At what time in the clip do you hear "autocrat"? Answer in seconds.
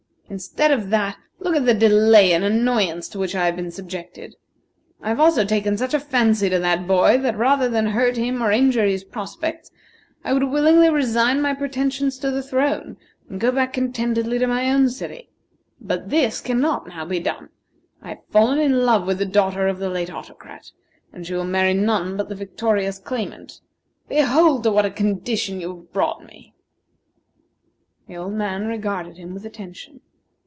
20.13-20.71